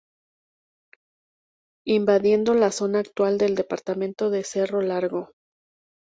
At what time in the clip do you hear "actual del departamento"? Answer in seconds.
2.97-4.31